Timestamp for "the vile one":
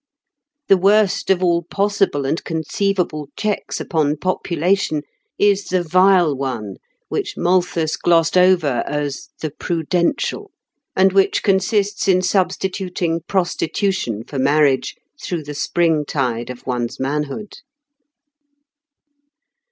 5.65-6.77